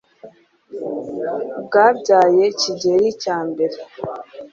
Bwabyaye 1.63 2.43
Kigeli 2.59 3.09
cya 3.21 3.37
mbere. 3.49 3.77